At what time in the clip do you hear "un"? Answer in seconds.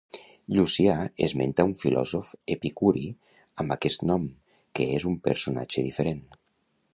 1.69-1.75, 5.13-5.21